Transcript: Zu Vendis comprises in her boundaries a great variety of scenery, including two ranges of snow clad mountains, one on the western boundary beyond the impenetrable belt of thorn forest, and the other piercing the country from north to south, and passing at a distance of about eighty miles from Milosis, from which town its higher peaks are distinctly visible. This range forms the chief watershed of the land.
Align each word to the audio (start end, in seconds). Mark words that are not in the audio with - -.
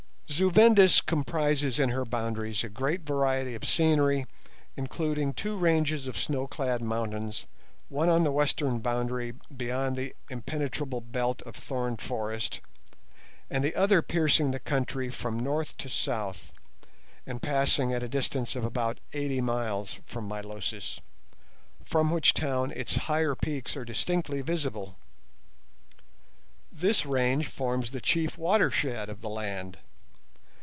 Zu 0.31 0.49
Vendis 0.49 1.01
comprises 1.01 1.77
in 1.77 1.89
her 1.89 2.05
boundaries 2.05 2.63
a 2.63 2.69
great 2.69 3.01
variety 3.01 3.53
of 3.53 3.67
scenery, 3.67 4.25
including 4.77 5.33
two 5.33 5.57
ranges 5.57 6.07
of 6.07 6.17
snow 6.17 6.47
clad 6.47 6.81
mountains, 6.81 7.45
one 7.89 8.07
on 8.07 8.23
the 8.23 8.31
western 8.31 8.79
boundary 8.79 9.33
beyond 9.55 9.95
the 9.97 10.15
impenetrable 10.29 11.01
belt 11.01 11.41
of 11.41 11.53
thorn 11.57 11.97
forest, 11.97 12.61
and 13.49 13.61
the 13.61 13.75
other 13.75 14.01
piercing 14.01 14.51
the 14.51 14.59
country 14.59 15.09
from 15.11 15.37
north 15.37 15.75
to 15.75 15.89
south, 15.89 16.53
and 17.27 17.41
passing 17.41 17.91
at 17.93 18.01
a 18.01 18.07
distance 18.07 18.55
of 18.55 18.63
about 18.63 19.01
eighty 19.11 19.41
miles 19.41 19.99
from 20.05 20.29
Milosis, 20.29 21.01
from 21.83 22.09
which 22.09 22.33
town 22.33 22.71
its 22.71 22.95
higher 22.95 23.35
peaks 23.35 23.75
are 23.75 23.83
distinctly 23.83 24.39
visible. 24.39 24.95
This 26.71 27.05
range 27.05 27.47
forms 27.49 27.91
the 27.91 27.99
chief 28.01 28.37
watershed 28.37 29.09
of 29.09 29.19
the 29.19 29.29
land. 29.29 29.77